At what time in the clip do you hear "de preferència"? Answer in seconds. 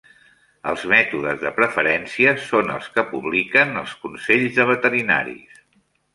1.43-2.33